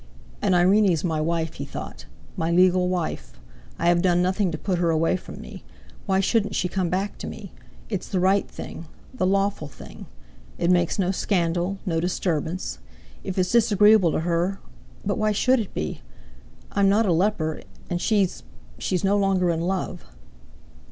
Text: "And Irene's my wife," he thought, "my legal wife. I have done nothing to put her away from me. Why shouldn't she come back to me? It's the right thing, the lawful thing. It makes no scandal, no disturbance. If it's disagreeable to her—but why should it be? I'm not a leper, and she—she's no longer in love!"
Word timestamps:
"And 0.41 0.55
Irene's 0.55 1.03
my 1.03 1.21
wife," 1.21 1.53
he 1.53 1.63
thought, 1.63 2.05
"my 2.35 2.49
legal 2.51 2.89
wife. 2.89 3.33
I 3.77 3.87
have 3.87 4.01
done 4.01 4.19
nothing 4.19 4.49
to 4.49 4.57
put 4.57 4.79
her 4.79 4.89
away 4.89 5.15
from 5.15 5.39
me. 5.39 5.63
Why 6.07 6.19
shouldn't 6.19 6.55
she 6.55 6.67
come 6.67 6.89
back 6.89 7.19
to 7.19 7.27
me? 7.27 7.51
It's 7.87 8.07
the 8.07 8.19
right 8.19 8.47
thing, 8.47 8.87
the 9.13 9.27
lawful 9.27 9.67
thing. 9.67 10.07
It 10.57 10.71
makes 10.71 10.97
no 10.97 11.11
scandal, 11.11 11.77
no 11.85 11.99
disturbance. 11.99 12.79
If 13.23 13.37
it's 13.37 13.51
disagreeable 13.51 14.11
to 14.13 14.21
her—but 14.21 15.19
why 15.19 15.33
should 15.33 15.59
it 15.59 15.71
be? 15.75 16.01
I'm 16.71 16.89
not 16.89 17.05
a 17.05 17.13
leper, 17.13 17.61
and 17.87 18.01
she—she's 18.01 19.03
no 19.03 19.17
longer 19.19 19.51
in 19.51 19.61
love!" 19.61 20.03